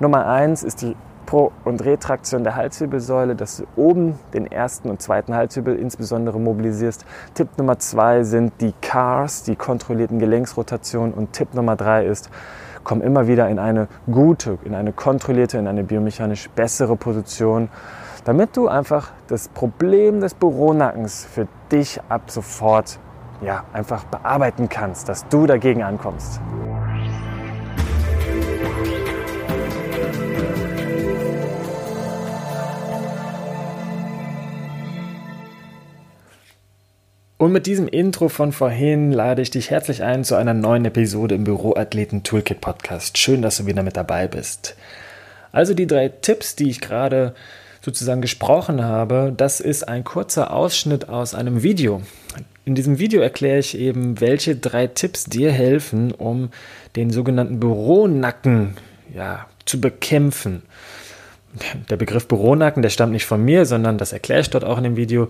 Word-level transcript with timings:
Nummer 0.00 0.26
eins 0.26 0.62
ist 0.62 0.82
die 0.82 0.94
Pro- 1.26 1.52
und 1.64 1.84
Retraktion 1.84 2.44
der 2.44 2.54
Halswirbelsäule, 2.54 3.34
dass 3.34 3.58
du 3.58 3.64
oben 3.76 4.18
den 4.32 4.46
ersten 4.46 4.88
und 4.88 5.02
zweiten 5.02 5.34
Halswirbel 5.34 5.76
insbesondere 5.76 6.40
mobilisierst. 6.40 7.04
Tipp 7.34 7.48
Nummer 7.58 7.78
zwei 7.78 8.22
sind 8.22 8.52
die 8.60 8.72
CARS, 8.80 9.42
die 9.42 9.56
kontrollierten 9.56 10.20
Gelenksrotationen. 10.20 11.12
Und 11.12 11.32
Tipp 11.34 11.52
Nummer 11.52 11.76
drei 11.76 12.06
ist, 12.06 12.30
komm 12.82 13.02
immer 13.02 13.26
wieder 13.26 13.48
in 13.48 13.58
eine 13.58 13.88
gute, 14.10 14.58
in 14.64 14.74
eine 14.74 14.92
kontrollierte, 14.92 15.58
in 15.58 15.66
eine 15.66 15.84
biomechanisch 15.84 16.48
bessere 16.50 16.96
Position, 16.96 17.68
damit 18.24 18.56
du 18.56 18.68
einfach 18.68 19.10
das 19.26 19.48
Problem 19.48 20.20
des 20.20 20.32
Büronackens 20.32 21.26
für 21.30 21.48
dich 21.70 22.00
ab 22.08 22.30
sofort 22.30 22.98
ja, 23.42 23.64
einfach 23.72 24.04
bearbeiten 24.04 24.68
kannst, 24.68 25.08
dass 25.08 25.28
du 25.28 25.46
dagegen 25.46 25.82
ankommst. 25.82 26.40
Und 37.38 37.52
mit 37.52 37.66
diesem 37.66 37.86
Intro 37.86 38.28
von 38.28 38.50
vorhin 38.50 39.12
lade 39.12 39.42
ich 39.42 39.50
dich 39.50 39.70
herzlich 39.70 40.02
ein 40.02 40.24
zu 40.24 40.34
einer 40.34 40.54
neuen 40.54 40.84
Episode 40.84 41.36
im 41.36 41.44
Büroathleten 41.44 42.24
Toolkit 42.24 42.60
Podcast. 42.60 43.16
Schön, 43.16 43.42
dass 43.42 43.58
du 43.58 43.66
wieder 43.66 43.84
mit 43.84 43.96
dabei 43.96 44.26
bist. 44.26 44.74
Also 45.52 45.72
die 45.72 45.86
drei 45.86 46.08
Tipps, 46.08 46.56
die 46.56 46.68
ich 46.68 46.80
gerade 46.80 47.36
sozusagen 47.80 48.22
gesprochen 48.22 48.82
habe, 48.82 49.32
das 49.36 49.60
ist 49.60 49.86
ein 49.86 50.02
kurzer 50.02 50.52
Ausschnitt 50.52 51.08
aus 51.08 51.36
einem 51.36 51.62
Video. 51.62 52.02
In 52.64 52.74
diesem 52.74 52.98
Video 52.98 53.22
erkläre 53.22 53.60
ich 53.60 53.78
eben, 53.78 54.20
welche 54.20 54.56
drei 54.56 54.88
Tipps 54.88 55.26
dir 55.26 55.52
helfen, 55.52 56.10
um 56.10 56.50
den 56.96 57.10
sogenannten 57.10 57.60
Büronacken 57.60 58.76
ja, 59.14 59.46
zu 59.64 59.80
bekämpfen 59.80 60.64
der 61.88 61.96
Begriff 61.96 62.28
Büronacken, 62.28 62.82
der 62.82 62.90
stammt 62.90 63.12
nicht 63.12 63.24
von 63.24 63.42
mir, 63.42 63.64
sondern 63.64 63.96
das 63.96 64.12
erkläre 64.12 64.40
ich 64.40 64.50
dort 64.50 64.64
auch 64.64 64.76
in 64.76 64.84
dem 64.84 64.96
Video, 64.96 65.28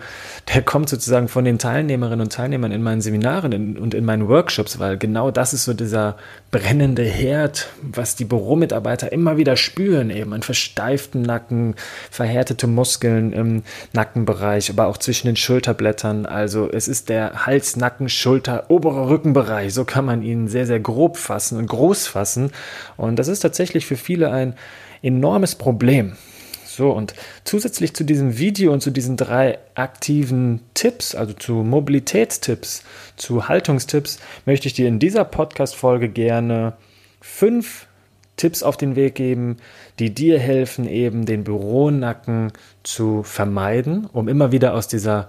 der 0.52 0.62
kommt 0.62 0.88
sozusagen 0.88 1.28
von 1.28 1.44
den 1.44 1.58
Teilnehmerinnen 1.58 2.22
und 2.22 2.33
Teilnehmern 2.33 2.72
in 2.72 2.83
meinen 2.83 3.00
Seminaren 3.00 3.78
und 3.78 3.94
in 3.94 4.05
meinen 4.05 4.28
Workshops, 4.28 4.80
weil 4.80 4.98
genau 4.98 5.30
das 5.30 5.52
ist 5.55 5.64
so 5.64 5.75
dieser 5.75 6.16
brennende 6.50 7.05
Herd, 7.05 7.69
was 7.83 8.16
die 8.16 8.25
Büromitarbeiter 8.25 9.12
immer 9.12 9.36
wieder 9.36 9.56
spüren, 9.56 10.10
eben 10.10 10.33
einen 10.33 10.42
versteiften 10.42 11.22
Nacken, 11.22 11.77
verhärtete 12.10 12.66
Muskeln 12.66 13.32
im 13.32 13.62
Nackenbereich, 13.92 14.70
aber 14.70 14.88
auch 14.88 14.98
zwischen 14.98 15.28
den 15.28 15.36
Schulterblättern. 15.36 16.27
Also 16.27 16.69
es 16.70 16.88
ist 16.88 17.08
der 17.10 17.47
Hals, 17.47 17.77
Nacken, 17.77 18.08
Schulter, 18.08 18.64
oberer 18.69 19.08
Rückenbereich. 19.08 19.72
So 19.72 19.84
kann 19.84 20.05
man 20.05 20.22
ihn 20.22 20.48
sehr, 20.48 20.66
sehr 20.66 20.80
grob 20.80 21.16
fassen 21.16 21.58
und 21.58 21.66
groß 21.66 22.08
fassen. 22.08 22.50
Und 22.97 23.20
das 23.20 23.28
ist 23.28 23.41
tatsächlich 23.41 23.86
für 23.86 23.97
viele 23.97 24.30
ein 24.32 24.55
enormes 25.02 25.54
Problem. 25.54 26.16
So, 26.64 26.92
und 26.92 27.14
zusätzlich 27.42 27.94
zu 27.94 28.04
diesem 28.04 28.38
Video 28.38 28.72
und 28.72 28.82
zu 28.82 28.92
diesen 28.92 29.16
drei 29.16 29.58
aktiven 29.74 30.60
Tipps, 30.74 31.16
also 31.16 31.32
zu 31.32 31.54
Mobilitätstipps, 31.54 32.84
zu 33.16 33.48
Haltungstipps, 33.48 34.20
möchte 34.46 34.69
ich 34.69 34.74
dir 34.74 34.86
in 34.86 35.00
dieser 35.00 35.24
Podcast-Folge 35.24 36.08
gerne 36.08 36.74
fünf 37.20 37.88
Tipps 38.36 38.62
auf 38.62 38.76
den 38.76 38.94
Weg 38.94 39.16
geben, 39.16 39.56
die 39.98 40.14
dir 40.14 40.38
helfen, 40.38 40.88
eben 40.88 41.26
den 41.26 41.42
Büronacken 41.42 42.52
zu 42.84 43.24
vermeiden, 43.24 44.06
um 44.06 44.28
immer 44.28 44.52
wieder 44.52 44.74
aus 44.74 44.86
dieser 44.86 45.26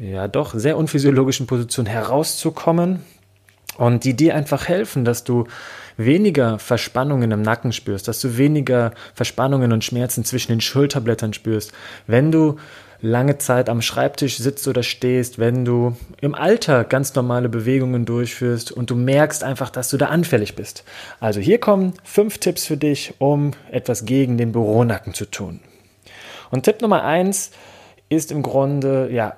ja 0.00 0.26
doch 0.26 0.54
sehr 0.54 0.76
unphysiologischen 0.76 1.46
Position 1.46 1.86
herauszukommen 1.86 3.00
und 3.80 4.04
die 4.04 4.14
dir 4.14 4.34
einfach 4.34 4.68
helfen, 4.68 5.06
dass 5.06 5.24
du 5.24 5.46
weniger 5.96 6.58
Verspannungen 6.58 7.30
im 7.30 7.40
Nacken 7.40 7.72
spürst, 7.72 8.08
dass 8.08 8.20
du 8.20 8.36
weniger 8.36 8.92
Verspannungen 9.14 9.72
und 9.72 9.84
Schmerzen 9.84 10.22
zwischen 10.22 10.52
den 10.52 10.60
Schulterblättern 10.60 11.32
spürst, 11.32 11.72
wenn 12.06 12.30
du 12.30 12.56
lange 13.00 13.38
Zeit 13.38 13.70
am 13.70 13.80
Schreibtisch 13.80 14.36
sitzt 14.36 14.68
oder 14.68 14.82
stehst, 14.82 15.38
wenn 15.38 15.64
du 15.64 15.96
im 16.20 16.34
Alter 16.34 16.84
ganz 16.84 17.14
normale 17.14 17.48
Bewegungen 17.48 18.04
durchführst 18.04 18.70
und 18.70 18.90
du 18.90 18.96
merkst 18.96 19.42
einfach, 19.42 19.70
dass 19.70 19.88
du 19.88 19.96
da 19.96 20.06
anfällig 20.08 20.56
bist. 20.56 20.84
Also 21.18 21.40
hier 21.40 21.58
kommen 21.58 21.94
fünf 22.04 22.36
Tipps 22.36 22.66
für 22.66 22.76
dich, 22.76 23.14
um 23.18 23.52
etwas 23.70 24.04
gegen 24.04 24.36
den 24.36 24.52
Büronacken 24.52 25.14
zu 25.14 25.24
tun. 25.24 25.60
Und 26.50 26.64
Tipp 26.64 26.82
Nummer 26.82 27.02
eins 27.02 27.50
ist 28.10 28.30
im 28.30 28.42
Grunde, 28.42 29.08
ja, 29.10 29.36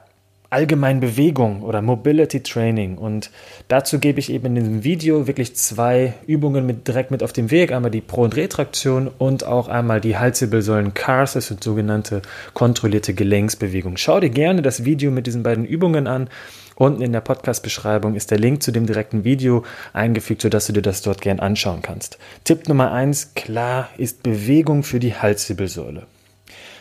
allgemein 0.53 1.01
Bewegung 1.01 1.63
oder 1.63 1.81
Mobility 1.81 2.43
Training. 2.43 2.99
Und 2.99 3.31
dazu 3.69 3.99
gebe 3.99 4.21
ich 4.21 4.31
eben 4.31 4.47
in 4.47 4.55
diesem 4.57 4.85
Video 4.85 5.27
wirklich 5.27 5.57
zwei 5.57 6.13
Übungen 6.27 6.67
mit, 6.67 6.87
direkt 6.87 7.11
mit 7.11 7.23
auf 7.23 7.33
den 7.33 7.51
Weg. 7.51 7.73
Einmal 7.73 7.91
die 7.91 8.03
Pro- 8.03 8.23
und 8.23 8.37
Retraktion 8.37 9.09
und 9.19 9.45
auch 9.45 9.69
einmal 9.69 10.01
die 10.03 10.19
Halswirbelsäulen 10.19 10.93
Cars, 10.93 11.33
das 11.33 11.47
sind 11.47 11.65
sogenannte 11.65 12.21
kontrollierte 12.53 13.15
Gelenksbewegungen. 13.15 13.97
Schau 13.97 14.21
dir 14.21 14.29
gerne 14.31 14.61
das 14.61 14.85
Video 14.85 15.11
mit 15.11 15.27
diesen 15.27 15.43
beiden 15.43 15.65
Übungen 15.65 16.07
an. 16.07 16.29
Unten 16.75 17.03
in 17.03 17.13
der 17.13 17.21
Podcast-Beschreibung 17.21 18.15
ist 18.15 18.31
der 18.31 18.39
Link 18.39 18.63
zu 18.63 18.73
dem 18.73 18.87
direkten 18.87 19.25
Video 19.25 19.65
eingefügt, 19.93 20.43
sodass 20.43 20.67
du 20.67 20.75
dir 20.75 20.83
das 20.83 21.01
dort 21.01 21.23
gern 21.23 21.41
anschauen 21.41 21.81
kannst. 21.81 22.19
Tipp 22.45 22.69
Nummer 22.69 22.93
eins, 22.93 23.35
klar, 23.35 23.89
ist 23.97 24.23
Bewegung 24.23 24.83
für 24.83 25.01
die 25.01 25.15
Halswirbelsäule. 25.15 26.07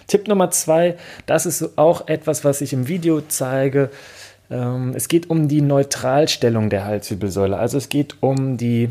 Tipp 0.08 0.28
Nummer 0.28 0.52
zwei, 0.52 0.98
das 1.26 1.46
ist 1.46 1.78
auch 1.78 2.08
etwas, 2.08 2.44
was 2.44 2.62
ich 2.62 2.74
im 2.74 2.88
Video 2.88 3.22
zeige. 3.22 3.90
Ähm, 4.50 4.94
es 4.96 5.08
geht 5.08 5.30
um 5.30 5.48
die 5.48 5.62
Neutralstellung 5.62 6.70
der 6.70 6.86
Halswirbelsäule. 6.86 7.58
Also 7.58 7.78
es 7.78 7.90
geht 7.90 8.16
um 8.22 8.58
die 8.58 8.90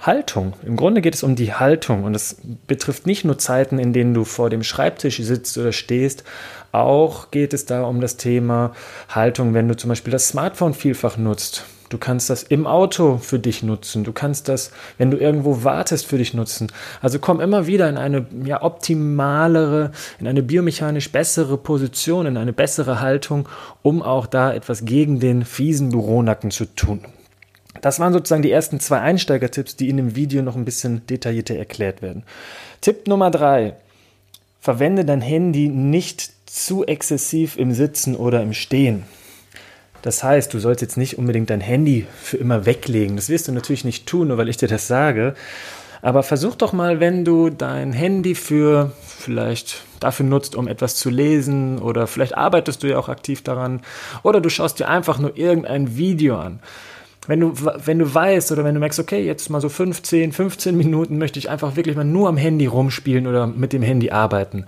Haltung. 0.00 0.54
Im 0.64 0.76
Grunde 0.76 1.02
geht 1.02 1.14
es 1.14 1.22
um 1.22 1.36
die 1.36 1.52
Haltung 1.52 2.04
und 2.04 2.14
es 2.14 2.38
betrifft 2.66 3.06
nicht 3.06 3.24
nur 3.24 3.38
Zeiten, 3.38 3.78
in 3.78 3.92
denen 3.92 4.14
du 4.14 4.24
vor 4.24 4.48
dem 4.48 4.62
Schreibtisch 4.62 5.18
sitzt 5.18 5.58
oder 5.58 5.72
stehst. 5.72 6.24
Auch 6.72 7.30
geht 7.30 7.52
es 7.52 7.66
da 7.66 7.82
um 7.82 8.00
das 8.00 8.16
Thema 8.16 8.72
Haltung, 9.08 9.52
wenn 9.52 9.68
du 9.68 9.76
zum 9.76 9.88
Beispiel 9.88 10.12
das 10.12 10.28
Smartphone 10.28 10.72
vielfach 10.72 11.18
nutzt. 11.18 11.66
Du 11.90 11.98
kannst 11.98 12.30
das 12.30 12.44
im 12.44 12.68
Auto 12.68 13.18
für 13.18 13.40
dich 13.40 13.64
nutzen. 13.64 14.04
Du 14.04 14.12
kannst 14.12 14.48
das, 14.48 14.70
wenn 14.96 15.10
du 15.10 15.16
irgendwo 15.16 15.64
wartest, 15.64 16.06
für 16.06 16.18
dich 16.18 16.34
nutzen. 16.34 16.68
Also 17.02 17.18
komm 17.18 17.40
immer 17.40 17.66
wieder 17.66 17.88
in 17.88 17.96
eine 17.96 18.26
ja, 18.44 18.62
optimalere, 18.62 19.90
in 20.20 20.28
eine 20.28 20.44
biomechanisch 20.44 21.10
bessere 21.10 21.58
Position, 21.58 22.26
in 22.26 22.36
eine 22.36 22.52
bessere 22.52 23.00
Haltung, 23.00 23.48
um 23.82 24.02
auch 24.02 24.26
da 24.26 24.54
etwas 24.54 24.84
gegen 24.84 25.18
den 25.18 25.44
fiesen 25.44 25.90
Büronacken 25.90 26.52
zu 26.52 26.66
tun. 26.66 27.00
Das 27.80 27.98
waren 27.98 28.12
sozusagen 28.12 28.42
die 28.42 28.52
ersten 28.52 28.78
zwei 28.78 29.00
Einsteigertipps, 29.00 29.74
die 29.74 29.88
in 29.88 29.96
dem 29.96 30.14
Video 30.14 30.42
noch 30.42 30.54
ein 30.54 30.64
bisschen 30.64 31.04
detaillierter 31.08 31.56
erklärt 31.56 32.02
werden. 32.02 32.22
Tipp 32.80 33.08
Nummer 33.08 33.32
drei. 33.32 33.74
Verwende 34.60 35.04
dein 35.04 35.22
Handy 35.22 35.68
nicht 35.68 36.30
zu 36.46 36.84
exzessiv 36.86 37.56
im 37.56 37.72
Sitzen 37.72 38.14
oder 38.14 38.42
im 38.42 38.52
Stehen. 38.52 39.04
Das 40.02 40.22
heißt, 40.24 40.52
du 40.54 40.58
sollst 40.58 40.80
jetzt 40.80 40.96
nicht 40.96 41.18
unbedingt 41.18 41.50
dein 41.50 41.60
Handy 41.60 42.06
für 42.22 42.36
immer 42.38 42.66
weglegen. 42.66 43.16
Das 43.16 43.28
wirst 43.28 43.48
du 43.48 43.52
natürlich 43.52 43.84
nicht 43.84 44.06
tun, 44.06 44.28
nur 44.28 44.38
weil 44.38 44.48
ich 44.48 44.56
dir 44.56 44.68
das 44.68 44.86
sage. 44.86 45.34
Aber 46.02 46.22
versuch 46.22 46.54
doch 46.54 46.72
mal, 46.72 47.00
wenn 47.00 47.24
du 47.24 47.50
dein 47.50 47.92
Handy 47.92 48.34
für 48.34 48.92
vielleicht 49.02 49.82
dafür 50.00 50.24
nutzt, 50.24 50.56
um 50.56 50.66
etwas 50.66 50.96
zu 50.96 51.10
lesen 51.10 51.78
oder 51.78 52.06
vielleicht 52.06 52.36
arbeitest 52.36 52.82
du 52.82 52.88
ja 52.88 52.98
auch 52.98 53.10
aktiv 53.10 53.42
daran 53.42 53.82
oder 54.22 54.40
du 54.40 54.48
schaust 54.48 54.78
dir 54.78 54.88
einfach 54.88 55.18
nur 55.18 55.36
irgendein 55.36 55.96
Video 55.96 56.38
an. 56.38 56.60
Wenn 57.26 57.40
du, 57.40 57.52
wenn 57.54 57.98
du 57.98 58.12
weißt 58.12 58.50
oder 58.50 58.64
wenn 58.64 58.74
du 58.74 58.80
merkst, 58.80 58.98
okay, 58.98 59.24
jetzt 59.24 59.50
mal 59.50 59.60
so 59.60 59.68
15, 59.68 60.32
15 60.32 60.74
Minuten 60.74 61.18
möchte 61.18 61.38
ich 61.38 61.50
einfach 61.50 61.76
wirklich 61.76 61.94
mal 61.94 62.04
nur 62.04 62.30
am 62.30 62.38
Handy 62.38 62.64
rumspielen 62.64 63.26
oder 63.26 63.46
mit 63.46 63.74
dem 63.74 63.82
Handy 63.82 64.10
arbeiten, 64.10 64.64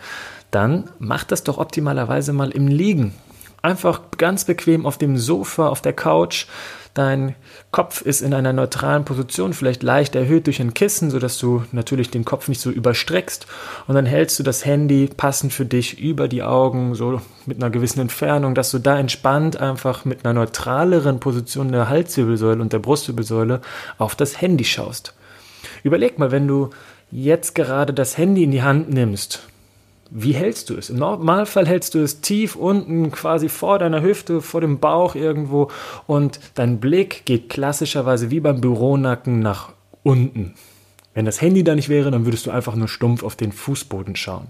dann 0.51 0.91
mach 0.99 1.25
das 1.25 1.45
doch 1.45 1.57
optimalerweise 1.57 2.35
mal 2.35 2.51
im 2.51 2.69
Liegen. 2.69 3.15
Einfach 3.63 4.01
ganz 4.19 4.45
bequem 4.45 4.87
auf 4.87 4.99
dem 4.99 5.17
Sofa, 5.17 5.69
auf 5.69 5.81
der 5.81 5.93
Couch. 5.93 6.47
Dein 6.95 7.37
Kopf 7.71 8.03
ist 8.03 8.21
in 8.21 8.35
einer 8.35 8.53
neutralen 8.53 9.05
Position, 9.05 9.55
vielleicht 9.55 9.85
leicht 9.85 10.17
erhöht 10.17 10.47
durch 10.47 10.61
ein 10.61 10.75
Kissen, 10.75 11.11
sodass 11.11 11.39
du 11.39 11.63
natürlich 11.71 12.11
den 12.11 12.25
Kopf 12.25 12.49
nicht 12.49 12.61
so 12.61 12.71
überstreckst. 12.71 13.47
Und 13.87 13.95
dann 13.95 14.05
hältst 14.05 14.39
du 14.39 14.43
das 14.43 14.67
Handy 14.67 15.09
passend 15.17 15.53
für 15.53 15.65
dich 15.65 16.01
über 16.01 16.27
die 16.27 16.43
Augen, 16.43 16.97
so 16.97 17.23
mit 17.47 17.59
einer 17.59 17.71
gewissen 17.71 18.01
Entfernung, 18.01 18.57
dass 18.57 18.73
du 18.73 18.81
da 18.81 18.99
entspannt 18.99 19.57
einfach 19.59 20.05
mit 20.05 20.25
einer 20.25 20.35
neutraleren 20.35 21.21
Position 21.21 21.71
der 21.71 21.89
Halswirbelsäule 21.89 22.61
und 22.61 22.73
der 22.73 22.81
Brustwirbelsäule 22.81 23.61
auf 23.97 24.17
das 24.17 24.41
Handy 24.41 24.65
schaust. 24.65 25.15
Überleg 25.85 26.19
mal, 26.19 26.33
wenn 26.33 26.49
du 26.49 26.71
jetzt 27.13 27.55
gerade 27.55 27.95
das 27.95 28.19
Handy 28.19 28.43
in 28.43 28.51
die 28.51 28.63
Hand 28.63 28.91
nimmst 28.91 29.49
wie 30.15 30.33
hältst 30.33 30.69
du 30.69 30.77
es? 30.77 30.91
Im 30.91 30.97
Normalfall 30.97 31.67
hältst 31.67 31.95
du 31.95 32.01
es 32.01 32.21
tief 32.21 32.55
unten, 32.55 33.11
quasi 33.11 33.49
vor 33.49 33.79
deiner 33.79 34.03
Hüfte, 34.03 34.43
vor 34.43 34.61
dem 34.61 34.79
Bauch 34.79 35.15
irgendwo 35.15 35.71
und 36.07 36.39
dein 36.55 36.81
Blick 36.81 37.25
geht 37.25 37.49
klassischerweise 37.49 38.31
wie 38.31 38.41
beim 38.41 38.61
Büronacken 38.61 39.41
nach 39.41 39.73
unten. 40.03 40.55
Wenn 41.15 41.25
das 41.25 41.41
Handy 41.41 41.65
da 41.65 41.75
nicht 41.75 41.89
wäre, 41.89 42.11
dann 42.11 42.27
würdest 42.27 42.47
du 42.47 42.51
einfach 42.51 42.75
nur 42.75 42.89
stumpf 42.89 43.23
auf 43.23 43.37
den 43.37 43.53
Fußboden 43.53 44.15
schauen. 44.17 44.49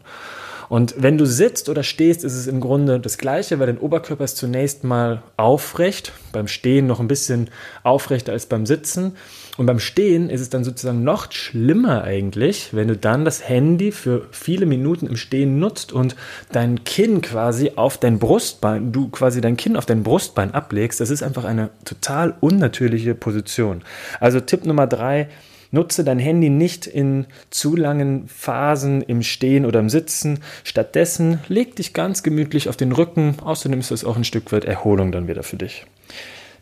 Und 0.73 0.95
wenn 0.97 1.19
du 1.19 1.27
sitzt 1.27 1.69
oder 1.69 1.83
stehst, 1.83 2.25
ist 2.25 2.33
es 2.33 2.47
im 2.47 2.59
Grunde 2.59 2.99
das 2.99 3.19
Gleiche, 3.19 3.59
weil 3.59 3.67
dein 3.67 3.77
Oberkörper 3.77 4.25
ist 4.25 4.39
zunächst 4.39 4.85
mal 4.85 5.23
aufrecht, 5.37 6.15
beim 6.33 6.49
Stehen 6.49 6.87
noch 6.87 6.99
ein 6.99 7.09
bisschen 7.09 7.51
aufrechter 7.83 8.33
als 8.33 8.47
beim 8.47 8.65
Sitzen. 8.65 9.19
Und 9.59 9.67
beim 9.67 9.79
Stehen 9.79 10.31
ist 10.31 10.41
es 10.41 10.49
dann 10.49 10.65
sozusagen 10.65 11.05
noch 11.05 11.31
schlimmer 11.31 12.05
eigentlich, 12.05 12.71
wenn 12.73 12.89
du 12.89 12.97
dann 12.97 13.27
das 13.27 13.47
Handy 13.47 13.93
für 13.93 14.29
viele 14.31 14.65
Minuten 14.65 15.09
im 15.09 15.17
Stehen 15.17 15.59
nutzt 15.59 15.93
und 15.93 16.17
dein 16.53 16.85
Kinn 16.85 17.21
quasi 17.21 17.73
auf 17.77 17.99
dein 17.99 18.19
Brustbein, 18.19 18.93
du 18.93 19.11
quasi 19.11 19.43
dein 19.43 19.59
Kinn 19.59 19.77
auf 19.77 19.85
dein 19.85 20.03
Brustbein 20.03 20.55
ablegst. 20.55 21.03
Das 21.03 21.11
ist 21.11 21.23
einfach 21.23 21.45
eine 21.45 21.69
total 21.85 22.35
unnatürliche 22.41 23.15
Position. 23.15 23.83
Also 24.21 24.41
Tipp 24.41 24.65
Nummer 24.65 24.87
drei, 24.87 25.29
Nutze 25.73 26.05
dein 26.05 26.19
Handy 26.19 26.51
nicht 26.51 26.87
in 26.87 27.27
zu 27.51 27.75
langen 27.75 28.29
Phasen 28.29 29.03
im 29.03 29.23
Stehen 29.23 29.67
oder 29.67 29.81
im 29.81 29.89
Sitzen. 29.89 30.39
Stattdessen 30.63 31.41
leg 31.49 31.75
dich 31.77 31.95
ganz 31.95 32.23
gemütlich 32.23 32.69
auf 32.69 32.77
den 32.77 32.93
Rücken. 32.93 33.37
Außerdem 33.43 33.81
ist 33.81 33.91
das 33.91 34.05
auch 34.05 34.17
ein 34.17 34.25
Stück 34.25 34.53
weit 34.53 34.65
Erholung 34.65 35.11
dann 35.11 35.29
wieder 35.29 35.43
für 35.43 35.57
dich. 35.57 35.87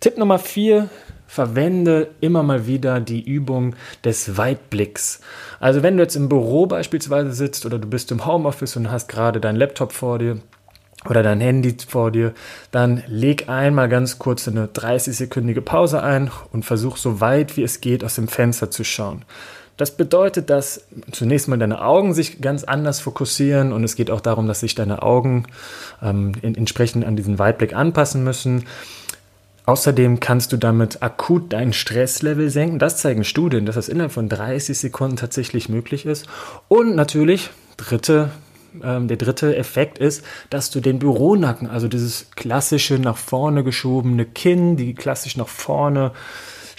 Tipp 0.00 0.16
Nummer 0.16 0.38
vier, 0.38 0.88
verwende 1.26 2.08
immer 2.20 2.42
mal 2.42 2.66
wieder 2.66 3.00
die 3.00 3.22
Übung 3.22 3.76
des 4.04 4.36
Weitblicks. 4.36 5.20
Also 5.60 5.82
wenn 5.82 5.96
du 5.96 6.02
jetzt 6.02 6.16
im 6.16 6.28
Büro 6.28 6.66
beispielsweise 6.66 7.32
sitzt 7.32 7.66
oder 7.66 7.78
du 7.78 7.86
bist 7.86 8.10
im 8.10 8.24
Homeoffice 8.24 8.76
und 8.76 8.90
hast 8.90 9.08
gerade 9.08 9.40
deinen 9.40 9.56
Laptop 9.56 9.92
vor 9.92 10.18
dir 10.18 10.38
oder 11.08 11.22
dein 11.22 11.40
Handy 11.40 11.76
vor 11.86 12.10
dir, 12.10 12.34
dann 12.70 13.02
leg 13.06 13.48
einmal 13.48 13.88
ganz 13.88 14.18
kurz 14.18 14.46
eine 14.48 14.66
30-sekündige 14.66 15.62
Pause 15.62 16.02
ein 16.02 16.30
und 16.52 16.64
versuch 16.64 16.96
so 16.96 17.20
weit 17.20 17.56
wie 17.56 17.62
es 17.62 17.80
geht 17.80 18.04
aus 18.04 18.16
dem 18.16 18.28
Fenster 18.28 18.70
zu 18.70 18.84
schauen. 18.84 19.24
Das 19.80 19.96
bedeutet, 19.96 20.50
dass 20.50 20.84
zunächst 21.10 21.48
mal 21.48 21.58
deine 21.58 21.82
Augen 21.82 22.12
sich 22.12 22.42
ganz 22.42 22.64
anders 22.64 23.00
fokussieren 23.00 23.72
und 23.72 23.82
es 23.82 23.96
geht 23.96 24.10
auch 24.10 24.20
darum, 24.20 24.46
dass 24.46 24.60
sich 24.60 24.74
deine 24.74 25.02
Augen 25.02 25.46
ähm, 26.02 26.32
entsprechend 26.42 27.06
an 27.06 27.16
diesen 27.16 27.38
Weitblick 27.38 27.74
anpassen 27.74 28.22
müssen. 28.22 28.66
Außerdem 29.64 30.20
kannst 30.20 30.52
du 30.52 30.58
damit 30.58 31.02
akut 31.02 31.54
dein 31.54 31.72
Stresslevel 31.72 32.50
senken. 32.50 32.78
Das 32.78 32.98
zeigen 32.98 33.24
Studien, 33.24 33.64
dass 33.64 33.76
das 33.76 33.88
innerhalb 33.88 34.12
von 34.12 34.28
30 34.28 34.78
Sekunden 34.78 35.16
tatsächlich 35.16 35.70
möglich 35.70 36.04
ist. 36.04 36.26
Und 36.68 36.94
natürlich, 36.94 37.48
dritte 37.78 38.30
ähm, 38.82 39.08
der 39.08 39.16
dritte 39.16 39.56
Effekt 39.56 39.98
ist, 39.98 40.24
dass 40.50 40.70
du 40.70 40.80
den 40.80 40.98
Büronacken, 40.98 41.68
also 41.68 41.88
dieses 41.88 42.30
klassische 42.32 42.98
nach 42.98 43.16
vorne 43.16 43.64
geschobene 43.64 44.24
Kinn, 44.24 44.76
die 44.76 44.94
klassisch 44.94 45.36
nach 45.36 45.48
vorne 45.48 46.12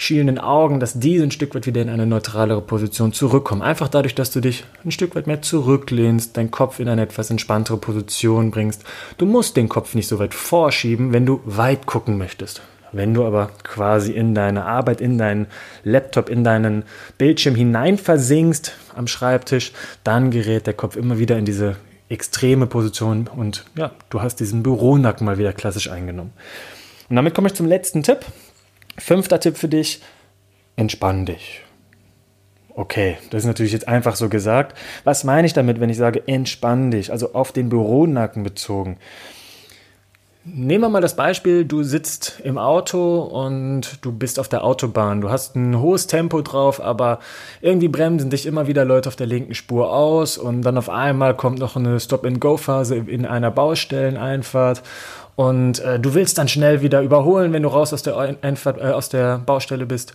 schielenden 0.02 0.38
Augen, 0.38 0.80
dass 0.80 0.98
die 0.98 1.18
ein 1.18 1.30
Stück 1.30 1.54
weit 1.54 1.66
wieder 1.66 1.80
in 1.80 1.88
eine 1.88 2.06
neutralere 2.06 2.60
Position 2.60 3.12
zurückkommen. 3.12 3.62
Einfach 3.62 3.88
dadurch, 3.88 4.14
dass 4.14 4.32
du 4.32 4.40
dich 4.40 4.64
ein 4.84 4.90
Stück 4.90 5.14
weit 5.14 5.26
mehr 5.26 5.42
zurücklehnst, 5.42 6.36
deinen 6.36 6.50
Kopf 6.50 6.80
in 6.80 6.88
eine 6.88 7.02
etwas 7.02 7.30
entspanntere 7.30 7.76
Position 7.76 8.50
bringst. 8.50 8.82
Du 9.18 9.26
musst 9.26 9.56
den 9.56 9.68
Kopf 9.68 9.94
nicht 9.94 10.08
so 10.08 10.18
weit 10.18 10.34
vorschieben, 10.34 11.12
wenn 11.12 11.24
du 11.24 11.40
weit 11.44 11.86
gucken 11.86 12.18
möchtest. 12.18 12.62
Wenn 12.92 13.14
du 13.14 13.24
aber 13.24 13.50
quasi 13.62 14.12
in 14.12 14.34
deine 14.34 14.66
Arbeit, 14.66 15.00
in 15.00 15.16
deinen 15.16 15.46
Laptop, 15.82 16.28
in 16.28 16.44
deinen 16.44 16.84
Bildschirm 17.16 17.54
hinein 17.54 17.96
versinkst 17.96 18.76
am 18.94 19.06
Schreibtisch, 19.06 19.72
dann 20.04 20.30
gerät 20.30 20.66
der 20.66 20.74
Kopf 20.74 20.96
immer 20.96 21.18
wieder 21.18 21.38
in 21.38 21.46
diese 21.46 21.76
extreme 22.10 22.66
Position 22.66 23.28
und 23.34 23.64
ja, 23.74 23.92
du 24.10 24.20
hast 24.20 24.36
diesen 24.36 24.62
Büronacken 24.62 25.24
mal 25.24 25.38
wieder 25.38 25.54
klassisch 25.54 25.90
eingenommen. 25.90 26.32
Und 27.08 27.16
damit 27.16 27.34
komme 27.34 27.48
ich 27.48 27.54
zum 27.54 27.66
letzten 27.66 28.02
Tipp. 28.02 28.20
Fünfter 28.98 29.40
Tipp 29.40 29.56
für 29.56 29.68
dich, 29.68 30.02
entspann 30.76 31.24
dich. 31.24 31.62
Okay, 32.74 33.16
das 33.30 33.42
ist 33.42 33.46
natürlich 33.46 33.72
jetzt 33.72 33.88
einfach 33.88 34.16
so 34.16 34.28
gesagt. 34.28 34.78
Was 35.04 35.24
meine 35.24 35.46
ich 35.46 35.52
damit, 35.52 35.80
wenn 35.80 35.90
ich 35.90 35.96
sage, 35.96 36.26
entspann 36.26 36.90
dich? 36.90 37.10
Also 37.12 37.34
auf 37.34 37.52
den 37.52 37.68
Büronacken 37.68 38.42
bezogen. 38.42 38.98
Nehmen 40.44 40.82
wir 40.82 40.88
mal 40.88 41.00
das 41.00 41.14
Beispiel, 41.14 41.64
du 41.64 41.84
sitzt 41.84 42.40
im 42.42 42.58
Auto 42.58 43.20
und 43.20 44.04
du 44.04 44.10
bist 44.10 44.40
auf 44.40 44.48
der 44.48 44.64
Autobahn. 44.64 45.20
Du 45.20 45.30
hast 45.30 45.54
ein 45.54 45.78
hohes 45.78 46.08
Tempo 46.08 46.42
drauf, 46.42 46.82
aber 46.82 47.20
irgendwie 47.60 47.86
bremsen 47.86 48.28
dich 48.28 48.46
immer 48.46 48.66
wieder 48.66 48.84
Leute 48.84 49.08
auf 49.08 49.14
der 49.14 49.28
linken 49.28 49.54
Spur 49.54 49.92
aus 49.92 50.38
und 50.38 50.62
dann 50.62 50.76
auf 50.76 50.88
einmal 50.88 51.36
kommt 51.36 51.60
noch 51.60 51.76
eine 51.76 52.00
Stop-and-Go-Phase 52.00 52.96
in 52.96 53.24
einer 53.24 53.52
Baustelleneinfahrt 53.52 54.82
und 55.36 55.78
äh, 55.78 56.00
du 56.00 56.14
willst 56.14 56.38
dann 56.38 56.48
schnell 56.48 56.82
wieder 56.82 57.02
überholen, 57.02 57.52
wenn 57.52 57.62
du 57.62 57.68
raus 57.68 57.92
aus 57.92 58.02
der, 58.02 58.36
Einfahrt, 58.42 58.78
äh, 58.78 58.90
aus 58.90 59.08
der 59.10 59.38
Baustelle 59.38 59.86
bist. 59.86 60.14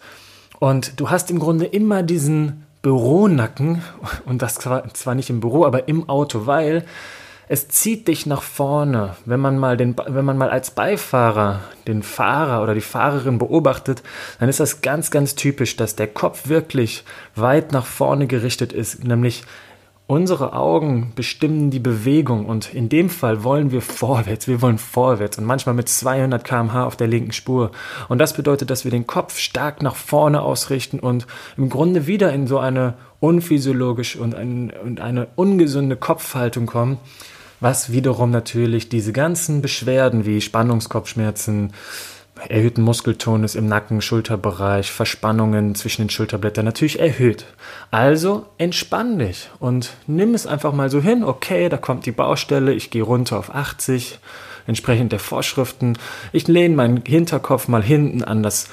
Und 0.59 1.00
du 1.00 1.09
hast 1.09 1.31
im 1.31 1.39
Grunde 1.39 1.65
immer 1.65 2.03
diesen 2.03 2.65
Büronacken 2.81 3.81
und 4.25 4.41
das 4.41 4.56
zwar, 4.56 4.94
zwar 4.94 5.15
nicht 5.15 5.30
im 5.30 5.39
Büro, 5.39 5.65
aber 5.65 5.88
im 5.88 6.09
Auto, 6.09 6.47
weil 6.47 6.83
es 7.47 7.69
zieht 7.69 8.07
dich 8.07 8.25
nach 8.25 8.41
vorne. 8.41 9.15
Wenn 9.25 9.39
man 9.39 9.57
mal 9.57 9.77
den, 9.77 9.95
wenn 10.05 10.25
man 10.25 10.38
mal 10.38 10.49
als 10.49 10.71
Beifahrer 10.71 11.61
den 11.88 12.03
Fahrer 12.03 12.61
oder 12.61 12.73
die 12.73 12.81
Fahrerin 12.81 13.38
beobachtet, 13.38 14.03
dann 14.39 14.49
ist 14.49 14.59
das 14.59 14.81
ganz, 14.81 15.11
ganz 15.11 15.35
typisch, 15.35 15.77
dass 15.77 15.95
der 15.95 16.07
Kopf 16.07 16.49
wirklich 16.49 17.05
weit 17.35 17.71
nach 17.71 17.85
vorne 17.85 18.27
gerichtet 18.27 18.73
ist, 18.73 19.03
nämlich 19.03 19.44
Unsere 20.09 20.54
Augen 20.54 21.12
bestimmen 21.15 21.69
die 21.69 21.81
Bewegung 21.81 22.45
und 22.45 22.74
in 22.74 22.88
dem 22.88 23.09
Fall 23.09 23.44
wollen 23.44 23.71
wir 23.71 23.81
vorwärts, 23.81 24.48
wir 24.48 24.62
wollen 24.62 24.77
vorwärts 24.77 25.38
und 25.38 25.44
manchmal 25.44 25.75
mit 25.75 25.89
200 25.89 26.45
km/h 26.45 26.86
auf 26.86 26.95
der 26.95 27.07
linken 27.07 27.33
Spur. 27.33 27.71
Und 28.07 28.19
das 28.19 28.31
bedeutet, 28.31 28.69
dass 28.69 28.86
wir 28.86 28.92
den 28.92 29.06
Kopf 29.06 29.38
stark 29.38 29.81
nach 29.81 29.98
vorne 29.98 30.42
ausrichten 30.44 31.01
und 31.01 31.27
im 31.57 31.68
Grunde 31.68 32.07
wieder 32.07 32.31
in 32.31 32.48
so 32.48 32.57
eine 32.57 32.94
unphysiologische 33.19 34.21
und, 34.21 34.33
ein, 34.33 34.71
und 34.81 35.01
eine 35.01 35.27
ungesunde 35.36 35.98
Kopfhaltung 35.98 36.68
kommen, 36.68 37.00
was 37.59 37.92
wiederum 37.92 38.31
natürlich 38.31 38.88
diese 38.88 39.12
ganzen 39.12 39.62
Beschwerden 39.62 40.25
wie 40.25 40.39
Spannungskopfschmerzen, 40.39 41.74
erhöhten 42.47 42.81
Muskeltonus 42.81 43.55
im 43.55 43.67
Nacken, 43.67 44.01
Schulterbereich, 44.01 44.91
Verspannungen 44.91 45.75
zwischen 45.75 46.03
den 46.03 46.09
Schulterblättern 46.09 46.65
natürlich 46.65 46.99
erhöht. 46.99 47.45
Also 47.91 48.45
entspann 48.57 49.19
dich 49.19 49.49
und 49.59 49.93
nimm 50.07 50.33
es 50.33 50.47
einfach 50.47 50.73
mal 50.73 50.89
so 50.89 51.01
hin, 51.01 51.23
okay, 51.23 51.69
da 51.69 51.77
kommt 51.77 52.05
die 52.05 52.11
Baustelle, 52.11 52.73
ich 52.73 52.89
gehe 52.89 53.03
runter 53.03 53.37
auf 53.37 53.53
80, 53.53 54.19
entsprechend 54.67 55.11
der 55.11 55.19
Vorschriften. 55.19 55.97
Ich 56.31 56.47
lehne 56.47 56.75
meinen 56.75 57.03
Hinterkopf 57.05 57.67
mal 57.67 57.83
hinten 57.83 58.23
an 58.23 58.43
das 58.43 58.67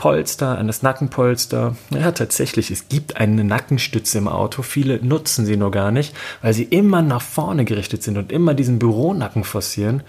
Polster, 0.00 0.56
an 0.56 0.66
das 0.66 0.82
Nackenpolster. 0.82 1.76
Ja, 1.90 2.12
tatsächlich, 2.12 2.70
es 2.70 2.88
gibt 2.88 3.18
eine 3.18 3.44
Nackenstütze 3.44 4.16
im 4.16 4.28
Auto. 4.28 4.62
Viele 4.62 5.04
nutzen 5.04 5.44
sie 5.44 5.58
nur 5.58 5.70
gar 5.70 5.90
nicht, 5.90 6.14
weil 6.40 6.54
sie 6.54 6.64
immer 6.64 7.02
nach 7.02 7.20
vorne 7.20 7.66
gerichtet 7.66 8.02
sind 8.02 8.16
und 8.16 8.32
immer 8.32 8.54
diesen 8.54 8.78
Büronacken 8.78 9.44
forcieren. 9.44 10.02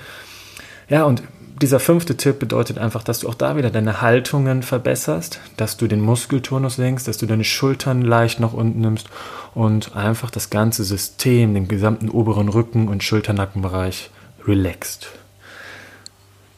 Ja, 0.87 1.03
und 1.03 1.23
dieser 1.61 1.79
fünfte 1.79 2.17
Tipp 2.17 2.39
bedeutet 2.39 2.77
einfach, 2.77 3.03
dass 3.03 3.19
du 3.19 3.29
auch 3.29 3.35
da 3.35 3.55
wieder 3.55 3.69
deine 3.69 4.01
Haltungen 4.01 4.63
verbesserst, 4.63 5.39
dass 5.57 5.77
du 5.77 5.87
den 5.87 6.01
Muskelturnus 6.01 6.75
senkst, 6.75 7.07
dass 7.07 7.17
du 7.17 7.25
deine 7.25 7.43
Schultern 7.43 8.01
leicht 8.01 8.39
nach 8.39 8.53
unten 8.53 8.81
nimmst 8.81 9.09
und 9.53 9.95
einfach 9.95 10.31
das 10.31 10.49
ganze 10.49 10.83
System, 10.83 11.53
den 11.53 11.67
gesamten 11.67 12.09
oberen 12.09 12.49
Rücken- 12.49 12.87
und 12.87 13.03
Schulternackenbereich 13.03 14.09
relaxst. 14.47 15.09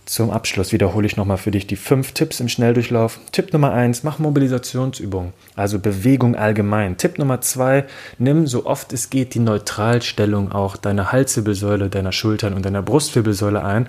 Zum 0.05 0.31
Abschluss 0.31 0.73
wiederhole 0.73 1.07
ich 1.07 1.17
nochmal 1.17 1.37
für 1.37 1.51
dich 1.51 1.65
die 1.65 1.77
fünf 1.77 2.11
Tipps 2.11 2.39
im 2.39 2.49
Schnelldurchlauf. 2.49 3.19
Tipp 3.31 3.53
Nummer 3.53 3.71
eins, 3.71 4.03
mach 4.03 4.19
Mobilisationsübungen, 4.19 5.33
also 5.55 5.79
Bewegung 5.79 6.35
allgemein. 6.35 6.97
Tipp 6.97 7.17
Nummer 7.17 7.41
zwei, 7.41 7.85
nimm 8.19 8.45
so 8.45 8.65
oft 8.65 8.93
es 8.93 9.09
geht 9.09 9.33
die 9.33 9.39
Neutralstellung 9.39 10.51
auch 10.51 10.75
deiner 10.75 11.11
Halswirbelsäule, 11.11 11.89
deiner 11.89 12.11
Schultern 12.11 12.53
und 12.53 12.65
deiner 12.65 12.81
Brustwirbelsäule 12.81 13.63
ein. 13.63 13.87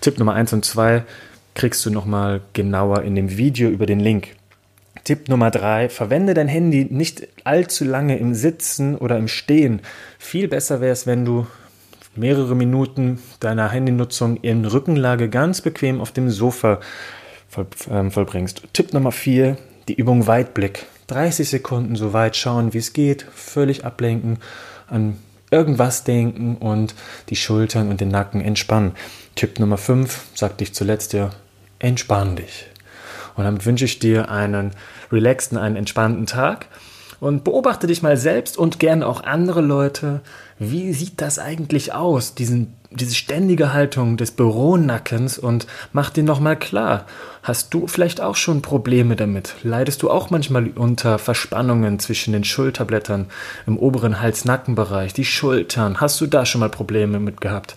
Tipp 0.00 0.18
Nummer 0.18 0.34
eins 0.34 0.52
und 0.52 0.64
zwei 0.64 1.04
kriegst 1.54 1.84
du 1.86 1.90
nochmal 1.90 2.42
genauer 2.52 3.02
in 3.02 3.14
dem 3.14 3.36
Video 3.36 3.68
über 3.68 3.86
den 3.86 4.00
Link. 4.00 4.28
Tipp 5.04 5.28
Nummer 5.28 5.50
drei, 5.50 5.88
verwende 5.88 6.34
dein 6.34 6.48
Handy 6.48 6.86
nicht 6.90 7.28
allzu 7.44 7.84
lange 7.84 8.18
im 8.18 8.34
Sitzen 8.34 8.96
oder 8.96 9.16
im 9.16 9.28
Stehen. 9.28 9.80
Viel 10.18 10.48
besser 10.48 10.80
wäre 10.80 10.92
es, 10.92 11.06
wenn 11.06 11.24
du 11.24 11.46
mehrere 12.16 12.56
Minuten 12.56 13.20
deiner 13.40 13.70
Handynutzung 13.70 14.36
in 14.38 14.64
Rückenlage 14.64 15.28
ganz 15.28 15.60
bequem 15.60 16.00
auf 16.00 16.12
dem 16.12 16.30
Sofa 16.30 16.80
voll, 17.48 17.66
ähm, 17.90 18.10
vollbringst. 18.10 18.62
Tipp 18.72 18.92
Nummer 18.92 19.12
4, 19.12 19.56
die 19.88 19.94
Übung 19.94 20.26
Weitblick. 20.26 20.86
30 21.06 21.48
Sekunden 21.48 21.94
so 21.94 22.12
weit 22.12 22.36
schauen, 22.36 22.74
wie 22.74 22.78
es 22.78 22.92
geht, 22.92 23.26
völlig 23.32 23.84
ablenken, 23.84 24.38
an 24.88 25.16
irgendwas 25.50 26.04
denken 26.04 26.56
und 26.56 26.94
die 27.28 27.36
Schultern 27.36 27.88
und 27.88 28.00
den 28.00 28.08
Nacken 28.08 28.40
entspannen. 28.40 28.92
Tipp 29.34 29.58
Nummer 29.58 29.78
5, 29.78 30.28
sagte 30.34 30.64
ich 30.64 30.74
zuletzt 30.74 31.12
ja, 31.12 31.30
entspann 31.78 32.36
dich. 32.36 32.66
Und 33.34 33.44
damit 33.44 33.66
wünsche 33.66 33.84
ich 33.84 33.98
dir 33.98 34.30
einen 34.30 34.72
relaxten, 35.12 35.58
einen 35.58 35.76
entspannten 35.76 36.26
Tag 36.26 36.66
Und 37.18 37.44
beobachte 37.44 37.86
dich 37.86 38.02
mal 38.02 38.16
selbst 38.16 38.58
und 38.58 38.78
gerne 38.78 39.06
auch 39.06 39.22
andere 39.22 39.62
Leute. 39.62 40.20
Wie 40.58 40.92
sieht 40.92 41.20
das 41.20 41.38
eigentlich 41.38 41.94
aus, 41.94 42.34
diesen, 42.34 42.74
diese 42.90 43.14
ständige 43.14 43.72
Haltung 43.72 44.18
des 44.18 44.32
Büronackens? 44.32 45.38
Und 45.38 45.66
mach 45.92 46.10
dir 46.10 46.24
nochmal 46.24 46.58
klar, 46.58 47.06
hast 47.42 47.72
du 47.72 47.86
vielleicht 47.86 48.20
auch 48.20 48.36
schon 48.36 48.60
Probleme 48.60 49.16
damit? 49.16 49.54
Leidest 49.62 50.02
du 50.02 50.10
auch 50.10 50.28
manchmal 50.28 50.68
unter 50.74 51.18
Verspannungen 51.18 51.98
zwischen 51.98 52.32
den 52.32 52.44
Schulterblättern 52.44 53.26
im 53.66 53.78
oberen 53.78 54.20
Hals-Nackenbereich, 54.20 55.14
die 55.14 55.24
Schultern? 55.24 56.00
Hast 56.00 56.20
du 56.20 56.26
da 56.26 56.44
schon 56.44 56.60
mal 56.60 56.70
Probleme 56.70 57.18
mit 57.18 57.40
gehabt? 57.40 57.74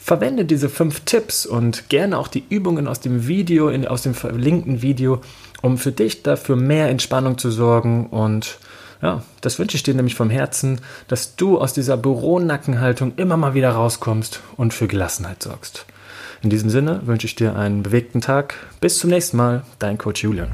Verwende 0.00 0.46
diese 0.46 0.70
fünf 0.70 1.00
Tipps 1.00 1.44
und 1.44 1.90
gerne 1.90 2.16
auch 2.16 2.28
die 2.28 2.44
Übungen 2.48 2.88
aus 2.88 3.00
dem 3.00 3.26
Video, 3.26 3.68
in, 3.68 3.86
aus 3.86 4.04
dem 4.04 4.14
verlinkten 4.14 4.80
Video, 4.80 5.20
um 5.62 5.78
für 5.78 5.92
dich 5.92 6.22
dafür 6.22 6.56
mehr 6.56 6.88
Entspannung 6.88 7.38
zu 7.38 7.50
sorgen. 7.50 8.06
Und 8.08 8.58
ja, 9.02 9.22
das 9.40 9.58
wünsche 9.58 9.76
ich 9.76 9.82
dir 9.82 9.94
nämlich 9.94 10.14
vom 10.14 10.30
Herzen, 10.30 10.80
dass 11.06 11.36
du 11.36 11.58
aus 11.58 11.72
dieser 11.72 11.96
Büronackenhaltung 11.96 13.14
immer 13.16 13.36
mal 13.36 13.54
wieder 13.54 13.70
rauskommst 13.70 14.40
und 14.56 14.74
für 14.74 14.88
Gelassenheit 14.88 15.42
sorgst. 15.42 15.86
In 16.42 16.50
diesem 16.50 16.70
Sinne 16.70 17.00
wünsche 17.04 17.26
ich 17.26 17.34
dir 17.34 17.56
einen 17.56 17.82
bewegten 17.82 18.20
Tag. 18.20 18.54
Bis 18.80 18.98
zum 18.98 19.10
nächsten 19.10 19.36
Mal, 19.36 19.62
dein 19.80 19.98
Coach 19.98 20.22
Julian. 20.22 20.48